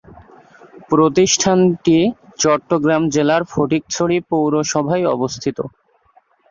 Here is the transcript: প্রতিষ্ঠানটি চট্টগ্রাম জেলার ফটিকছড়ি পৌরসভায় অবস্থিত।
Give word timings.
প্রতিষ্ঠানটি 0.89 1.97
চট্টগ্রাম 2.39 3.01
জেলার 3.15 3.41
ফটিকছড়ি 3.51 4.17
পৌরসভায় 4.29 5.05
অবস্থিত। 5.07 5.57